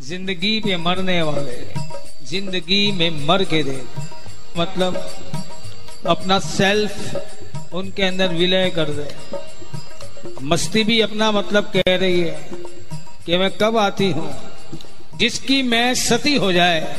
[0.00, 1.56] ज़िंदगी पे मरने वाले,
[2.26, 3.80] ज़िंदगी में मर के दे।
[4.58, 4.96] मतलब
[6.06, 9.08] अपना सेल्फ उनके अंदर विलय कर दे।
[10.42, 12.48] मस्ती भी अपना मतलब कह रही है
[13.26, 14.30] कि मैं कब आती हूँ,
[15.18, 16.96] जिसकी मैं सती हो जाए,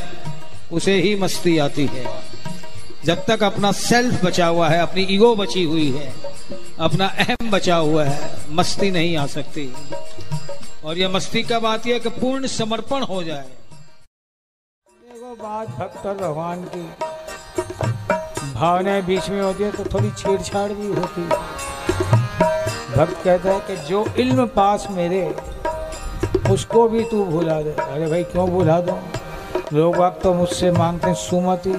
[0.72, 2.06] उसे ही मस्ती आती है।
[3.04, 6.12] जब तक अपना सेल्फ बचा हुआ है, अपनी ईगो बची हुई है,
[6.78, 9.72] अपना अहम बचा हुआ है, मस्ती नहीं आ सकती।
[10.84, 13.48] और यह मस्ती का बात यह कि पूर्ण समर्पण हो जाए।
[14.86, 16.88] देखो बात भक्त और भगवान की।
[18.54, 21.28] भावनाएँ बीच में होती है तो थोड़ी छेड़छाड़ भी होती है।
[22.96, 25.36] भक्त कहता है कि जो इल्म पास मेरे,
[26.50, 28.98] उसको भी तू भुला दे। अरे भाई क्यों भुला दो?
[29.72, 31.72] लोग वक्त तो मुझसे मांगते हैं सुमति।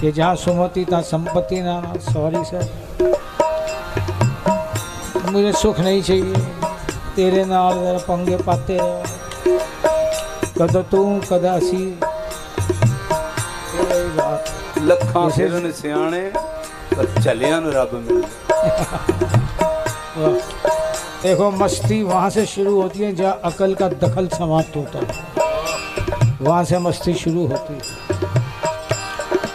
[0.00, 2.62] कि जहाँ सुमति था संपत्ति ना। सॉरी सर
[5.32, 6.59] मुझे सुख नहीं चाहिए।
[7.19, 9.03] तेरे नाल जरा पंगे पाते रहो
[10.57, 11.85] कद तू कदा सी
[14.81, 16.21] ਲੱਖਾਂ ਫਿਰਨ ਸਿਆਣੇ
[16.95, 18.23] ਪਰ ਚੱਲਿਆਂ ਨੂੰ ਰੱਬ ਮਿਲ
[21.23, 25.15] देखो मस्ती वहाँ से शुरू होती है जहाँ अकल का दखल समाप्त होता है
[26.41, 27.81] वहाँ से मस्ती शुरू होती है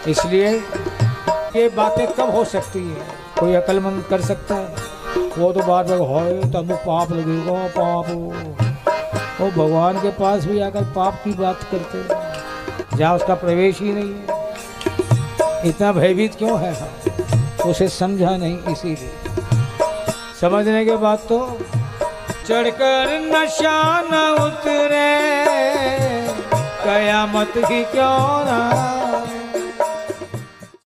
[0.07, 0.49] इसलिए
[1.55, 3.05] ये बातें कब हो सकती है
[3.39, 8.06] कोई अकलमंद कर सकता है वो तो बार बार हो तब पाप लगेगा, पाप।
[9.40, 13.92] वो भगवान के पास भी आकर पाप की बात करते हैं। जहाँ उसका प्रवेश ही
[13.92, 16.90] नहीं है। इतना भयभीत क्यों है
[17.66, 19.10] उसे समझा नहीं इसीलिए।
[20.40, 21.58] समझने के बाद तो
[22.48, 25.16] चढ़कर नशा न उतरे।
[26.84, 28.60] कयामत ही क्यों ना